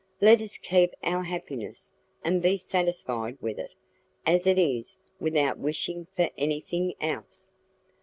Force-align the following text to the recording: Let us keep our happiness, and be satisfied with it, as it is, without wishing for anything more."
Let 0.19 0.41
us 0.41 0.57
keep 0.57 0.95
our 1.03 1.21
happiness, 1.21 1.93
and 2.23 2.41
be 2.41 2.57
satisfied 2.57 3.37
with 3.39 3.59
it, 3.59 3.75
as 4.25 4.47
it 4.47 4.57
is, 4.57 4.99
without 5.19 5.59
wishing 5.59 6.07
for 6.15 6.31
anything 6.39 6.95
more." 6.99 7.23